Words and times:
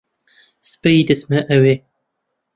سبەی 0.69 1.05
دەچمە 1.07 1.39
ئەوێ. 1.49 1.75